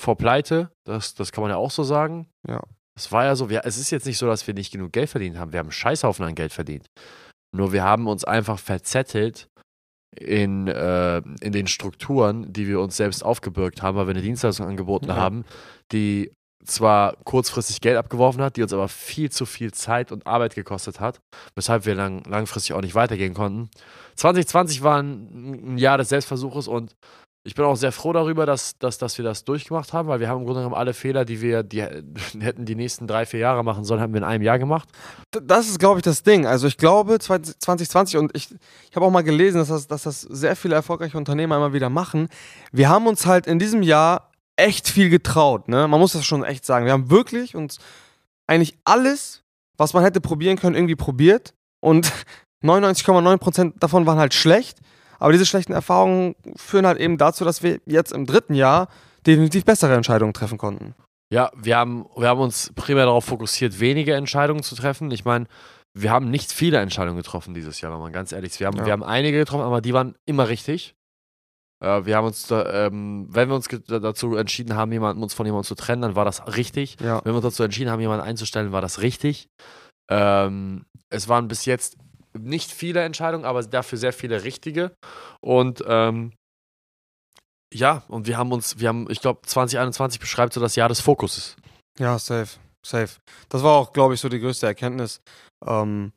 vor 0.00 0.16
Pleite, 0.16 0.70
das, 0.86 1.14
das 1.14 1.32
kann 1.32 1.42
man 1.42 1.50
ja 1.50 1.56
auch 1.56 1.70
so 1.70 1.82
sagen. 1.82 2.28
Ja. 2.48 2.62
Es 2.96 3.10
war 3.12 3.24
ja 3.24 3.34
so, 3.36 3.50
wir, 3.50 3.62
es 3.64 3.76
ist 3.78 3.90
jetzt 3.90 4.06
nicht 4.06 4.18
so, 4.18 4.26
dass 4.26 4.46
wir 4.46 4.54
nicht 4.54 4.72
genug 4.72 4.92
Geld 4.92 5.10
verdient 5.10 5.36
haben. 5.36 5.52
Wir 5.52 5.58
haben 5.58 5.66
einen 5.66 5.72
Scheißhaufen 5.72 6.24
an 6.24 6.34
Geld 6.34 6.52
verdient. 6.52 6.86
Nur 7.54 7.72
wir 7.72 7.82
haben 7.82 8.06
uns 8.06 8.24
einfach 8.24 8.58
verzettelt 8.58 9.48
in, 10.16 10.68
äh, 10.68 11.18
in 11.40 11.52
den 11.52 11.66
Strukturen, 11.66 12.52
die 12.52 12.66
wir 12.68 12.80
uns 12.80 12.96
selbst 12.96 13.24
aufgebürgt 13.24 13.82
haben, 13.82 13.96
weil 13.96 14.06
wir 14.06 14.12
eine 14.12 14.22
Dienstleistung 14.22 14.66
angeboten 14.66 15.08
Ja. 15.08 15.16
haben, 15.16 15.44
die 15.92 16.32
zwar 16.64 17.16
kurzfristig 17.24 17.80
Geld 17.80 17.96
abgeworfen 17.96 18.42
hat, 18.42 18.56
die 18.56 18.62
uns 18.62 18.72
aber 18.72 18.88
viel 18.88 19.30
zu 19.30 19.46
viel 19.46 19.72
Zeit 19.72 20.12
und 20.12 20.26
Arbeit 20.26 20.54
gekostet 20.54 21.00
hat, 21.00 21.20
weshalb 21.54 21.86
wir 21.86 21.94
lang, 21.94 22.22
langfristig 22.24 22.74
auch 22.74 22.82
nicht 22.82 22.94
weitergehen 22.94 23.34
konnten. 23.34 23.70
2020 24.16 24.82
war 24.82 25.02
ein, 25.02 25.74
ein 25.74 25.78
Jahr 25.78 25.98
des 25.98 26.10
Selbstversuches 26.10 26.68
und 26.68 26.94
ich 27.42 27.54
bin 27.54 27.64
auch 27.64 27.76
sehr 27.76 27.90
froh 27.90 28.12
darüber, 28.12 28.44
dass, 28.44 28.78
dass, 28.78 28.98
dass 28.98 29.16
wir 29.16 29.24
das 29.24 29.44
durchgemacht 29.44 29.94
haben, 29.94 30.08
weil 30.08 30.20
wir 30.20 30.28
haben 30.28 30.40
im 30.40 30.44
Grunde 30.44 30.60
genommen 30.60 30.74
alle 30.74 30.92
Fehler, 30.92 31.24
die 31.24 31.40
wir 31.40 31.62
die 31.62 31.80
hätten 32.40 32.66
die 32.66 32.74
nächsten 32.74 33.06
drei, 33.06 33.24
vier 33.24 33.40
Jahre 33.40 33.64
machen 33.64 33.84
sollen, 33.84 34.00
haben 34.00 34.12
wir 34.12 34.18
in 34.18 34.24
einem 34.24 34.42
Jahr 34.42 34.58
gemacht. 34.58 34.88
Das 35.30 35.68
ist, 35.68 35.78
glaube 35.78 36.00
ich, 36.00 36.02
das 36.02 36.22
Ding. 36.22 36.44
Also 36.44 36.66
ich 36.66 36.76
glaube, 36.76 37.18
2020 37.18 38.18
und 38.18 38.36
ich, 38.36 38.54
ich 38.90 38.96
habe 38.96 39.06
auch 39.06 39.10
mal 39.10 39.22
gelesen, 39.22 39.56
dass 39.56 39.68
das, 39.68 39.86
dass 39.86 40.02
das 40.02 40.20
sehr 40.20 40.54
viele 40.54 40.74
erfolgreiche 40.74 41.16
Unternehmer 41.16 41.56
immer 41.56 41.72
wieder 41.72 41.88
machen. 41.88 42.28
Wir 42.72 42.90
haben 42.90 43.06
uns 43.06 43.24
halt 43.24 43.46
in 43.46 43.58
diesem 43.58 43.82
Jahr 43.82 44.29
echt 44.60 44.88
viel 44.88 45.10
getraut. 45.10 45.68
Ne? 45.68 45.88
Man 45.88 46.00
muss 46.00 46.12
das 46.12 46.24
schon 46.24 46.44
echt 46.44 46.64
sagen. 46.64 46.84
Wir 46.86 46.92
haben 46.92 47.10
wirklich 47.10 47.54
uns 47.56 47.78
eigentlich 48.46 48.76
alles, 48.84 49.42
was 49.76 49.92
man 49.94 50.02
hätte 50.02 50.20
probieren 50.20 50.56
können, 50.58 50.76
irgendwie 50.76 50.96
probiert. 50.96 51.54
Und 51.80 52.12
99,9% 52.64 53.74
davon 53.78 54.06
waren 54.06 54.18
halt 54.18 54.34
schlecht. 54.34 54.78
Aber 55.18 55.32
diese 55.32 55.46
schlechten 55.46 55.72
Erfahrungen 55.72 56.34
führen 56.56 56.86
halt 56.86 56.98
eben 56.98 57.18
dazu, 57.18 57.44
dass 57.44 57.62
wir 57.62 57.80
jetzt 57.86 58.12
im 58.12 58.26
dritten 58.26 58.54
Jahr 58.54 58.88
definitiv 59.26 59.64
bessere 59.64 59.94
Entscheidungen 59.94 60.32
treffen 60.32 60.56
konnten. 60.58 60.94
Ja, 61.32 61.50
wir 61.54 61.76
haben, 61.76 62.06
wir 62.16 62.28
haben 62.28 62.40
uns 62.40 62.72
primär 62.74 63.04
darauf 63.04 63.26
fokussiert, 63.26 63.78
wenige 63.80 64.14
Entscheidungen 64.14 64.62
zu 64.62 64.74
treffen. 64.74 65.10
Ich 65.10 65.24
meine, 65.24 65.46
wir 65.92 66.10
haben 66.10 66.30
nicht 66.30 66.52
viele 66.52 66.78
Entscheidungen 66.78 67.18
getroffen 67.18 67.52
dieses 67.54 67.80
Jahr, 67.80 67.92
wenn 67.92 68.00
man 68.00 68.12
ganz 68.12 68.32
ehrlich 68.32 68.52
ist. 68.52 68.60
Wir 68.60 68.66
haben, 68.66 68.78
Ja. 68.78 68.86
wir 68.86 68.92
haben 68.92 69.02
einige 69.04 69.38
getroffen, 69.38 69.62
aber 69.64 69.80
die 69.80 69.92
waren 69.92 70.14
immer 70.24 70.48
richtig. 70.48 70.94
Äh, 71.80 72.04
wir 72.04 72.16
haben 72.16 72.26
uns, 72.26 72.46
da, 72.46 72.86
ähm, 72.86 73.26
wenn 73.28 73.48
wir 73.48 73.56
uns 73.56 73.68
dazu 73.68 74.36
entschieden 74.36 74.76
haben, 74.76 74.92
jemanden, 74.92 75.22
uns 75.22 75.34
von 75.34 75.46
jemandem 75.46 75.66
zu 75.66 75.74
trennen, 75.74 76.02
dann 76.02 76.16
war 76.16 76.24
das 76.24 76.56
richtig. 76.56 76.96
Ja. 77.00 77.20
Wenn 77.24 77.32
wir 77.32 77.36
uns 77.36 77.44
dazu 77.44 77.62
entschieden 77.62 77.90
haben, 77.90 78.00
jemanden 78.00 78.24
einzustellen, 78.24 78.72
war 78.72 78.80
das 78.80 79.00
richtig. 79.00 79.48
Ähm, 80.10 80.84
es 81.08 81.28
waren 81.28 81.48
bis 81.48 81.64
jetzt 81.64 81.96
nicht 82.38 82.70
viele 82.70 83.02
Entscheidungen, 83.02 83.44
aber 83.44 83.62
dafür 83.62 83.98
sehr 83.98 84.12
viele 84.12 84.44
richtige. 84.44 84.92
Und 85.40 85.82
ähm, 85.86 86.32
ja, 87.72 88.02
und 88.08 88.26
wir 88.26 88.36
haben 88.36 88.52
uns, 88.52 88.78
wir 88.78 88.88
haben, 88.88 89.08
ich 89.10 89.20
glaube, 89.20 89.42
2021 89.46 90.20
beschreibt 90.20 90.52
so 90.52 90.60
das 90.60 90.76
Jahr 90.76 90.88
des 90.88 91.00
Fokuses. 91.00 91.56
Ja, 91.98 92.18
safe. 92.18 92.58
Safe. 92.84 93.10
Das 93.48 93.62
war 93.62 93.76
auch, 93.76 93.92
glaube 93.92 94.14
ich, 94.14 94.20
so 94.20 94.28
die 94.28 94.40
größte 94.40 94.66
Erkenntnis. 94.66 95.20
Ähm, 95.66 96.12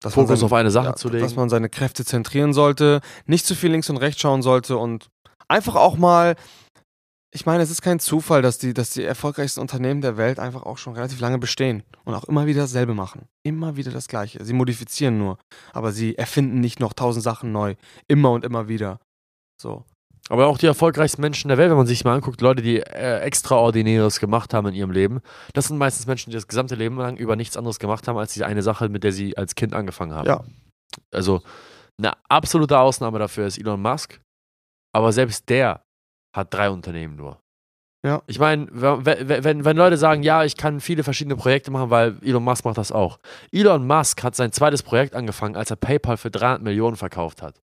dass 0.00 0.16
man 0.16 0.26
Fokus 0.26 0.40
seine- 0.40 0.46
auf 0.46 0.52
eine 0.52 0.70
Sache 0.70 0.86
ja, 0.86 0.96
zu 0.96 1.08
legen. 1.08 1.22
Dass 1.22 1.36
man 1.36 1.48
seine 1.48 1.68
Kräfte 1.68 2.04
zentrieren 2.04 2.52
sollte, 2.52 3.00
nicht 3.26 3.46
zu 3.46 3.54
viel 3.54 3.70
links 3.70 3.88
und 3.90 3.96
rechts 3.96 4.20
schauen 4.20 4.42
sollte 4.42 4.76
und 4.76 5.08
einfach 5.48 5.74
auch 5.76 5.96
mal. 5.96 6.36
Ich 7.36 7.46
meine, 7.46 7.64
es 7.64 7.70
ist 7.70 7.82
kein 7.82 7.98
Zufall, 7.98 8.42
dass 8.42 8.58
die, 8.58 8.74
dass 8.74 8.90
die 8.90 9.02
erfolgreichsten 9.02 9.60
Unternehmen 9.60 10.00
der 10.00 10.16
Welt 10.16 10.38
einfach 10.38 10.62
auch 10.62 10.78
schon 10.78 10.94
relativ 10.94 11.18
lange 11.18 11.38
bestehen 11.38 11.82
und 12.04 12.14
auch 12.14 12.22
immer 12.24 12.46
wieder 12.46 12.60
dasselbe 12.62 12.94
machen. 12.94 13.26
Immer 13.42 13.74
wieder 13.76 13.90
das 13.90 14.06
Gleiche. 14.06 14.44
Sie 14.44 14.52
modifizieren 14.52 15.18
nur, 15.18 15.38
aber 15.72 15.90
sie 15.90 16.16
erfinden 16.16 16.60
nicht 16.60 16.78
noch 16.78 16.92
tausend 16.92 17.24
Sachen 17.24 17.50
neu. 17.50 17.74
Immer 18.06 18.30
und 18.30 18.44
immer 18.44 18.68
wieder. 18.68 19.00
So. 19.60 19.84
Aber 20.30 20.46
auch 20.46 20.56
die 20.56 20.66
erfolgreichsten 20.66 21.20
Menschen 21.20 21.48
der 21.48 21.58
Welt, 21.58 21.70
wenn 21.70 21.76
man 21.76 21.86
sich 21.86 22.04
mal 22.04 22.14
anguckt, 22.14 22.40
Leute, 22.40 22.62
die 22.62 22.78
äh, 22.78 23.18
Extraordinäres 23.20 24.20
gemacht 24.20 24.54
haben 24.54 24.68
in 24.68 24.74
ihrem 24.74 24.90
Leben, 24.90 25.20
das 25.52 25.66
sind 25.66 25.76
meistens 25.76 26.06
Menschen, 26.06 26.30
die 26.30 26.36
das 26.36 26.48
gesamte 26.48 26.74
Leben 26.74 26.96
lang 26.96 27.16
über 27.16 27.36
nichts 27.36 27.56
anderes 27.56 27.78
gemacht 27.78 28.08
haben, 28.08 28.16
als 28.16 28.32
diese 28.32 28.46
eine 28.46 28.62
Sache, 28.62 28.88
mit 28.88 29.04
der 29.04 29.12
sie 29.12 29.36
als 29.36 29.54
Kind 29.54 29.74
angefangen 29.74 30.14
haben. 30.14 30.26
Ja. 30.26 30.42
Also 31.12 31.42
Eine 31.98 32.12
absolute 32.28 32.78
Ausnahme 32.78 33.18
dafür 33.18 33.46
ist 33.46 33.58
Elon 33.58 33.80
Musk. 33.80 34.20
Aber 34.92 35.12
selbst 35.12 35.48
der 35.48 35.82
hat 36.34 36.54
drei 36.54 36.70
Unternehmen 36.70 37.16
nur. 37.16 37.40
Ja. 38.04 38.22
Ich 38.26 38.38
meine, 38.38 38.66
wenn, 38.70 39.28
wenn, 39.44 39.64
wenn 39.64 39.76
Leute 39.76 39.96
sagen, 39.96 40.22
ja, 40.22 40.44
ich 40.44 40.56
kann 40.56 40.80
viele 40.80 41.02
verschiedene 41.02 41.36
Projekte 41.36 41.70
machen, 41.70 41.90
weil 41.90 42.16
Elon 42.22 42.44
Musk 42.44 42.64
macht 42.64 42.78
das 42.78 42.92
auch. 42.92 43.18
Elon 43.50 43.86
Musk 43.86 44.22
hat 44.22 44.36
sein 44.36 44.52
zweites 44.52 44.82
Projekt 44.82 45.14
angefangen, 45.14 45.56
als 45.56 45.70
er 45.70 45.76
PayPal 45.76 46.16
für 46.16 46.30
300 46.30 46.62
Millionen 46.62 46.96
verkauft 46.96 47.40
hat. 47.42 47.60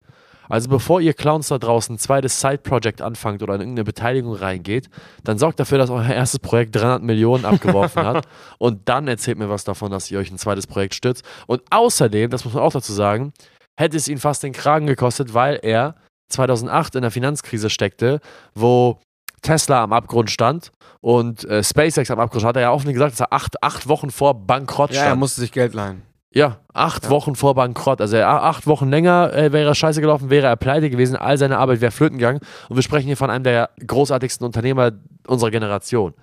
Also 0.50 0.70
bevor 0.70 1.02
ihr 1.02 1.14
Clowns 1.14 1.48
da 1.48 1.58
draußen 1.58 1.96
ein 1.96 2.00
zweites 2.00 2.40
Side-Project 2.42 3.02
anfangt 3.02 3.42
oder 3.42 3.56
in 3.56 3.62
irgendeine 3.62 3.86
Beteiligung 3.86 4.34
reingeht, 4.34 4.90
dann 5.24 5.38
sorgt 5.38 5.60
dafür, 5.60 5.78
dass 5.78 5.90
euer 5.90 6.10
erstes 6.10 6.40
Projekt 6.40 6.76
300 6.76 7.04
Millionen 7.04 7.46
abgeworfen 7.46 8.06
hat 8.06 8.28
und 8.58 8.90
dann 8.90 9.08
erzählt 9.08 9.38
mir 9.38 9.50
was 9.50 9.64
davon, 9.64 9.92
dass 9.92 10.12
ihr 10.12 10.20
euch 10.20 10.32
ein 10.32 10.38
zweites 10.38 10.68
Projekt 10.68 10.96
stützt. 10.96 11.24
Und 11.48 11.62
außerdem, 11.70 12.30
das 12.30 12.44
muss 12.46 12.54
man 12.54 12.64
auch 12.64 12.74
dazu 12.74 12.94
sagen, 12.94 13.34
hätte 13.78 13.98
es 13.98 14.08
ihn 14.08 14.18
fast 14.18 14.44
den 14.44 14.54
Kragen 14.54 14.88
gekostet, 14.88 15.34
weil 15.34 15.60
er 15.62 15.96
2008 16.30 16.96
in 16.96 17.02
der 17.02 17.12
Finanzkrise 17.12 17.70
steckte, 17.70 18.20
wo 18.54 19.00
Tesla 19.42 19.84
am 19.84 19.94
Abgrund 19.94 20.30
stand 20.30 20.72
und 21.02 21.46
äh, 21.46 21.64
SpaceX 21.64 22.12
am 22.12 22.20
Abgrund 22.20 22.42
stand, 22.42 22.50
hat 22.50 22.56
er 22.58 22.64
ja 22.64 22.72
offen 22.72 22.92
gesagt, 22.94 23.14
dass 23.14 23.22
er 23.22 23.34
acht, 23.34 23.62
acht 23.64 23.88
Wochen 23.88 24.12
vor 24.12 24.36
Bankrott 24.46 24.92
stand. 24.92 25.06
Ja, 25.06 25.12
er 25.12 25.16
musste 25.16 25.42
sich 25.42 25.52
Geld 25.52 25.74
leihen. 25.74 26.04
Ja, 26.34 26.60
acht 26.74 27.06
Ja. 27.06 27.10
Wochen 27.10 27.36
vor 27.36 27.56
Bankrott. 27.56 28.00
Also 28.00 28.18
acht 28.18 28.66
Wochen 28.66 28.90
länger 28.90 29.34
äh, 29.34 29.52
wäre 29.52 29.70
er 29.70 29.76
scheiße 29.76 30.00
gelaufen, 30.00 30.30
wäre 30.30 30.48
er 30.48 30.56
pleite 30.56 30.90
gewesen, 30.90 31.16
all 31.16 31.38
seine 31.38 31.58
Arbeit 31.58 31.82
wäre 31.82 31.92
flöten 31.92 32.18
gegangen. 32.18 32.40
Und 32.70 32.76
wir 32.78 32.84
sprechen 32.84 33.08
hier 33.08 33.18
von 33.18 33.30
einem 33.30 33.44
der 33.44 33.70
großartigsten 33.86 34.46
Unternehmer 34.46 34.92
unserer 35.28 35.52
Generation. 35.52 36.14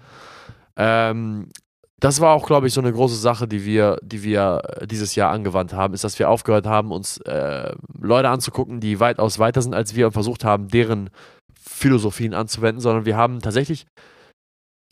Ähm, 0.77 1.51
das 2.01 2.21
war 2.21 2.33
auch, 2.35 2.47
glaube 2.47 2.69
ich, 2.69 2.73
so 2.73 2.81
eine 2.81 2.93
große 2.93 3.17
Sache, 3.17 3.49
die 3.49 3.65
wir, 3.65 3.99
die 4.03 4.23
wir 4.23 4.63
äh, 4.65 4.87
dieses 4.87 5.15
Jahr 5.15 5.31
angewandt 5.31 5.73
haben, 5.73 5.95
ist, 5.95 6.05
dass 6.05 6.19
wir 6.19 6.31
aufgehört 6.31 6.67
haben, 6.67 6.93
uns 6.93 7.19
äh, 7.19 7.75
Leute 8.01 8.29
anzugucken, 8.29 8.81
die 8.81 9.01
weitaus 9.01 9.39
weiter 9.39 9.63
sind 9.63 9.75
als 9.75 9.95
wir 9.95 10.07
und 10.07 10.13
versucht 10.13 10.45
haben, 10.45 10.69
deren 10.69 11.11
Philosophien 11.61 12.35
anzuwenden, 12.35 12.81
sondern 12.81 13.05
wir 13.05 13.17
haben 13.17 13.41
tatsächlich 13.41 13.87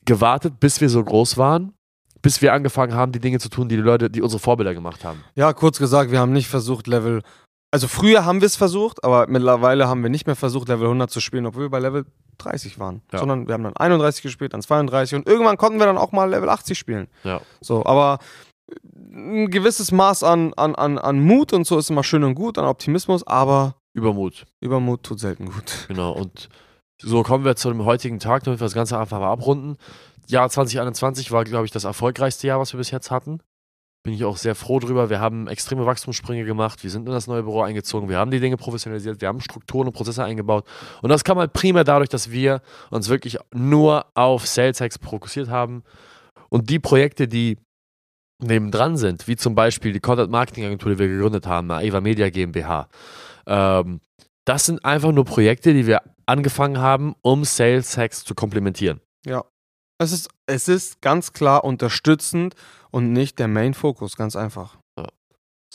gewartet, 0.05 0.61
bis 0.61 0.81
wir 0.81 0.89
so 0.89 1.03
groß 1.03 1.37
waren, 1.39 1.73
bis 2.23 2.43
wir 2.43 2.53
angefangen 2.53 2.95
haben, 2.95 3.13
die 3.13 3.21
Dinge 3.21 3.39
zu 3.39 3.49
tun, 3.49 3.69
die 3.69 3.77
die 3.77 3.83
Leute, 3.83 4.11
die 4.11 4.23
unsere 4.23 4.41
Vorbilder 4.41 4.75
gemacht 4.75 5.05
haben. 5.05 5.23
Ja, 5.35 5.53
kurz 5.53 5.79
gesagt, 5.79 6.11
wir 6.11 6.21
haben 6.21 6.33
nicht 6.33 6.49
versucht, 6.49 6.87
Level. 6.87 7.23
Also 7.71 7.89
früher 7.89 8.25
haben 8.25 8.41
wir 8.41 8.47
es 8.47 8.57
versucht, 8.57 9.05
aber 9.05 9.27
mittlerweile 9.29 9.89
haben 9.89 10.03
wir 10.03 10.11
nicht 10.11 10.27
mehr 10.27 10.37
versucht, 10.37 10.69
Level 10.69 10.87
100 10.87 11.11
zu 11.11 11.21
spielen, 11.21 11.47
obwohl 11.47 11.65
wir 11.65 11.71
bei 11.71 11.81
Level 11.81 12.07
30 12.39 12.79
waren. 12.79 13.03
Ja. 13.13 13.19
Sondern 13.19 13.49
wir 13.49 13.55
haben 13.55 13.65
dann 13.65 13.77
31 13.77 14.23
gespielt, 14.23 14.55
dann 14.55 14.63
32 14.63 15.17
und 15.17 15.27
irgendwann 15.27 15.57
konnten 15.57 15.79
wir 15.79 15.87
dann 15.87 15.99
auch 15.99 16.13
mal 16.13 16.31
Level 16.31 16.49
80 16.49 16.79
spielen. 16.79 17.09
Ja. 17.25 17.41
So, 17.61 17.85
aber 17.85 18.19
ein 19.13 19.51
gewisses 19.51 19.93
Maß 19.93 20.23
an, 20.23 20.53
an, 20.55 20.75
an, 20.75 20.99
an 20.99 21.21
Mut 21.21 21.53
und 21.53 21.67
so 21.67 21.79
ist 21.79 21.91
immer 21.91 22.05
schön 22.05 22.25
und 22.25 22.35
gut, 22.35 22.59
an 22.59 22.65
Optimismus, 22.67 23.27
aber 23.27 23.77
Übermut, 23.93 24.45
Übermut 24.61 25.03
tut 25.05 25.21
selten 25.21 25.47
gut. 25.47 25.87
genau. 25.89 26.13
Und 26.13 26.49
so 26.99 27.23
kommen 27.23 27.45
wir 27.45 27.57
zu 27.57 27.69
dem 27.71 27.85
heutigen 27.85 28.19
Tag, 28.19 28.45
damit 28.45 28.61
wir 28.61 28.65
das 28.65 28.75
Ganze 28.75 28.99
einfach 28.99 29.21
mal 29.21 29.33
abrunden. 29.33 29.77
Jahr 30.27 30.49
2021 30.49 31.31
war, 31.33 31.45
glaube 31.45 31.67
ich, 31.67 31.71
das 31.71 31.85
erfolgreichste 31.85 32.47
Jahr, 32.47 32.61
was 32.61 32.73
wir 32.73 32.79
bis 32.79 32.91
jetzt 32.91 33.11
hatten. 33.11 33.41
Bin 34.03 34.15
ich 34.15 34.25
auch 34.25 34.37
sehr 34.37 34.55
froh 34.55 34.79
drüber. 34.79 35.11
Wir 35.11 35.19
haben 35.19 35.49
extreme 35.49 35.85
Wachstumssprünge 35.85 36.45
gemacht. 36.45 36.85
Wir 36.85 36.91
sind 36.91 37.07
in 37.09 37.13
das 37.13 37.27
neue 37.27 37.43
Büro 37.43 37.63
eingezogen. 37.63 38.09
Wir 38.09 38.19
haben 38.19 38.31
die 38.31 38.39
Dinge 38.39 38.57
professionalisiert. 38.57 39.21
Wir 39.21 39.29
haben 39.29 39.41
Strukturen 39.41 39.89
und 39.89 39.95
Prozesse 39.95 40.23
eingebaut. 40.23 40.65
Und 41.03 41.11
das 41.11 41.25
kam 41.25 41.39
halt 41.39 41.53
primär 41.53 41.83
dadurch, 41.83 42.09
dass 42.09 42.31
wir 42.31 42.63
uns 42.91 43.09
wirklich 43.09 43.37
nur 43.53 44.07
auf 44.15 44.47
Sales 44.47 44.81
Hacks 44.81 44.99
fokussiert 45.03 45.49
haben. 45.49 45.83
Und 46.51 46.71
die 46.71 46.79
Projekte, 46.79 47.27
die 47.27 47.59
nebendran 48.41 48.97
sind, 48.97 49.27
wie 49.27 49.37
zum 49.37 49.55
Beispiel 49.55 49.93
die 49.93 50.01
Content 50.01 50.31
Marketing 50.31 50.67
Agentur, 50.67 50.93
die 50.93 50.99
wir 50.99 51.09
gegründet 51.09 51.47
haben, 51.47 51.71
Eva 51.71 52.01
Media 52.01 52.31
GmbH, 52.31 52.89
ähm, 53.47 54.01
das 54.45 54.67
sind 54.67 54.85
einfach 54.85 55.11
nur 55.11 55.25
Projekte, 55.25 55.75
die 55.75 55.87
wir 55.87 56.03
angefangen 56.27 56.79
haben, 56.79 57.15
um 57.23 57.45
Sales 57.45 57.97
Hacks 57.97 58.25
zu 58.25 58.35
komplementieren. 58.35 59.01
Ja. 59.25 59.45
Es 59.99 60.13
ist, 60.13 60.29
es 60.47 60.69
ist 60.69 61.01
ganz 61.01 61.33
klar 61.33 61.65
unterstützend 61.65 62.55
und 62.91 63.13
nicht 63.13 63.39
der 63.39 63.49
Main-Fokus, 63.49 64.17
ganz 64.17 64.37
einfach. 64.37 64.79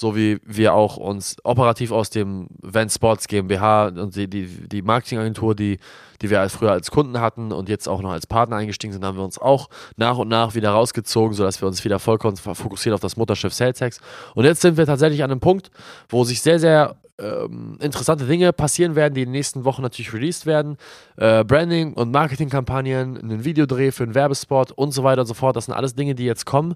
So 0.02 0.16
wie 0.16 0.40
wir 0.44 0.74
auch 0.74 0.98
uns 0.98 1.36
operativ 1.44 1.92
aus 1.92 2.10
dem 2.10 2.48
Van 2.60 2.90
Sports 2.90 3.28
GmbH 3.28 3.90
und 3.90 4.16
die, 4.16 4.28
die, 4.28 4.48
die 4.48 4.82
Marketingagentur, 4.82 5.54
die, 5.54 5.78
die 6.24 6.32
wir 6.32 6.40
als 6.40 6.56
früher 6.56 6.72
als 6.72 6.90
Kunden 6.90 7.22
hatten 7.22 7.52
und 7.52 7.70
jetzt 7.70 7.88
auch 7.88 8.02
noch 8.02 8.10
als 8.10 8.26
Partner 8.26 8.56
eingestiegen 8.56 8.94
sind, 8.94 9.06
haben 9.06 9.16
wir 9.16 9.24
uns 9.24 9.38
auch 9.38 9.70
nach 9.98 10.18
und 10.18 10.28
nach 10.28 10.56
wieder 10.56 10.72
rausgezogen, 10.72 11.36
sodass 11.36 11.62
wir 11.62 11.68
uns 11.68 11.86
wieder 11.86 12.00
vollkommen 12.00 12.36
fokussieren 12.36 12.96
auf 12.96 13.00
das 13.00 13.16
Mutterschiff 13.16 13.54
SalesX. 13.54 14.00
Und 14.34 14.46
jetzt 14.46 14.62
sind 14.62 14.76
wir 14.76 14.88
tatsächlich 14.88 15.24
an 15.24 15.30
einem 15.30 15.40
Punkt, 15.40 15.70
wo 16.10 16.24
sich 16.24 16.42
sehr, 16.42 16.58
sehr 16.58 16.96
ähm, 17.20 17.78
interessante 17.80 18.26
Dinge 18.26 18.54
passieren 18.54 18.96
werden, 18.96 19.14
die 19.14 19.22
in 19.22 19.28
den 19.28 19.34
nächsten 19.34 19.66
Wochen 19.66 19.84
natürlich 19.84 20.14
released 20.16 20.48
werden. 20.48 20.78
Äh, 21.18 21.44
Branding 21.44 21.94
und 21.94 22.10
Marketingkampagnen, 22.10 23.20
einen 23.20 23.46
Videodreh 23.46 23.92
für 23.92 24.02
einen 24.02 24.16
Werbespot 24.16 24.72
und 24.72 24.94
so 24.94 25.04
weiter 25.04 25.22
und 25.22 25.28
so 25.28 25.36
fort. 25.36 25.56
Das 25.56 25.66
sind 25.66 25.76
alles 25.76 25.94
Dinge, 25.94 26.16
die 26.16 26.26
jetzt 26.26 26.48
kommen. 26.48 26.74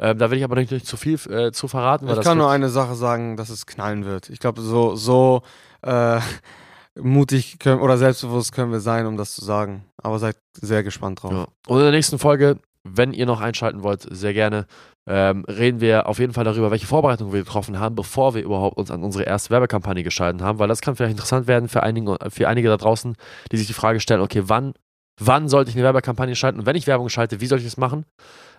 Ähm, 0.00 0.16
da 0.16 0.30
will 0.30 0.38
ich 0.38 0.44
aber 0.44 0.56
nicht, 0.56 0.72
nicht 0.72 0.86
zu 0.86 0.96
viel 0.96 1.18
äh, 1.30 1.52
zu 1.52 1.68
verraten. 1.68 2.08
Ich 2.08 2.20
kann 2.22 2.38
nur 2.38 2.50
eine 2.50 2.70
Sache 2.70 2.94
sagen, 2.94 3.36
dass 3.36 3.50
es 3.50 3.66
knallen 3.66 4.06
wird. 4.06 4.30
Ich 4.30 4.38
glaube, 4.38 4.62
so, 4.62 4.96
so 4.96 5.42
äh, 5.82 6.20
mutig 6.98 7.58
können, 7.58 7.80
oder 7.80 7.98
selbstbewusst 7.98 8.52
können 8.52 8.72
wir 8.72 8.80
sein, 8.80 9.06
um 9.06 9.18
das 9.18 9.34
zu 9.34 9.44
sagen. 9.44 9.84
Aber 10.02 10.18
seid 10.18 10.36
sehr 10.54 10.82
gespannt 10.82 11.22
drauf. 11.22 11.32
Ja. 11.32 11.46
Und 11.68 11.78
in 11.78 11.84
der 11.84 11.92
nächsten 11.92 12.18
Folge, 12.18 12.58
wenn 12.82 13.12
ihr 13.12 13.26
noch 13.26 13.42
einschalten 13.42 13.82
wollt, 13.82 14.06
sehr 14.10 14.32
gerne, 14.32 14.66
ähm, 15.06 15.44
reden 15.46 15.82
wir 15.82 16.06
auf 16.06 16.18
jeden 16.18 16.32
Fall 16.32 16.44
darüber, 16.44 16.70
welche 16.70 16.86
Vorbereitungen 16.86 17.32
wir 17.32 17.40
getroffen 17.40 17.78
haben, 17.78 17.94
bevor 17.94 18.34
wir 18.34 18.42
überhaupt 18.42 18.78
uns 18.78 18.90
an 18.90 19.02
unsere 19.02 19.24
erste 19.24 19.50
Werbekampagne 19.50 20.02
geschalten 20.02 20.42
haben, 20.42 20.58
weil 20.58 20.68
das 20.68 20.80
kann 20.80 20.96
vielleicht 20.96 21.12
interessant 21.12 21.46
werden 21.46 21.68
für 21.68 21.82
einige, 21.82 22.16
für 22.30 22.48
einige 22.48 22.68
da 22.68 22.78
draußen, 22.78 23.16
die 23.52 23.56
sich 23.58 23.66
die 23.66 23.74
Frage 23.74 24.00
stellen, 24.00 24.22
okay, 24.22 24.44
wann, 24.46 24.72
wann 25.20 25.48
sollte 25.48 25.70
ich 25.70 25.76
eine 25.76 25.84
Werbekampagne 25.84 26.36
schalten 26.36 26.60
und 26.60 26.66
wenn 26.66 26.76
ich 26.76 26.86
Werbung 26.86 27.10
schalte, 27.10 27.40
wie 27.40 27.46
soll 27.46 27.58
ich 27.58 27.64
das 27.64 27.76
machen? 27.76 28.06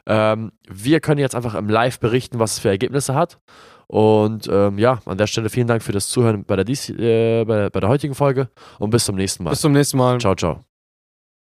Ähm, 0.05 0.51
wir 0.67 0.99
können 0.99 1.19
jetzt 1.19 1.35
einfach 1.35 1.55
im 1.55 1.69
Live 1.69 1.99
berichten, 1.99 2.39
was 2.39 2.53
es 2.53 2.59
für 2.59 2.69
Ergebnisse 2.69 3.15
hat. 3.15 3.39
Und 3.87 4.47
ähm, 4.49 4.77
ja, 4.77 4.99
an 5.05 5.17
der 5.17 5.27
Stelle 5.27 5.49
vielen 5.49 5.67
Dank 5.67 5.83
für 5.83 5.91
das 5.91 6.07
Zuhören 6.07 6.45
bei 6.45 6.55
der, 6.55 6.63
dies, 6.63 6.89
äh, 6.89 7.43
bei, 7.43 7.69
bei 7.69 7.79
der 7.79 7.89
heutigen 7.89 8.15
Folge 8.15 8.49
und 8.79 8.89
bis 8.89 9.05
zum 9.05 9.15
nächsten 9.15 9.43
Mal. 9.43 9.49
Bis 9.49 9.61
zum 9.61 9.73
nächsten 9.73 9.97
Mal. 9.97 10.17
Ciao, 10.19 10.35
ciao. 10.35 10.70